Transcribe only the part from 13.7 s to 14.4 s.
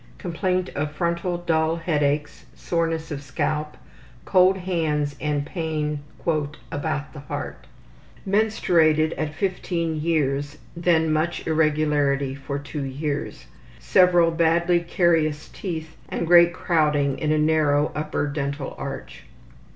Several